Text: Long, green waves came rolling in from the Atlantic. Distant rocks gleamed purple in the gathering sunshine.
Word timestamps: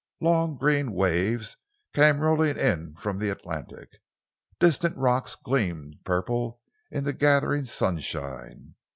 Long, 0.19 0.57
green 0.57 0.93
waves 0.93 1.57
came 1.93 2.21
rolling 2.21 2.57
in 2.57 2.95
from 2.95 3.19
the 3.19 3.29
Atlantic. 3.29 4.01
Distant 4.59 4.97
rocks 4.97 5.35
gleamed 5.35 5.97
purple 6.03 6.59
in 6.89 7.03
the 7.03 7.13
gathering 7.13 7.65
sunshine. 7.65 8.73